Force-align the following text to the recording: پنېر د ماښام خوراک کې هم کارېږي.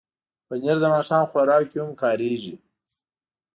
پنېر 0.47 0.77
د 0.81 0.85
ماښام 0.93 1.23
خوراک 1.31 1.63
کې 1.71 1.77
هم 1.83 1.91
کارېږي. 2.01 2.55